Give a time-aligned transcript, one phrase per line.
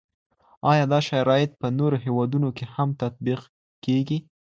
[0.71, 3.41] ایا دا شرایط په نورو هیوادونو کي هم تطبیق
[3.83, 4.17] کیږي؟